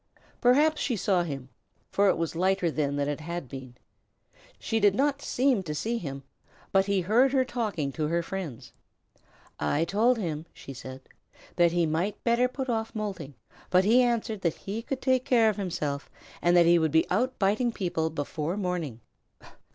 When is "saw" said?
0.95-1.21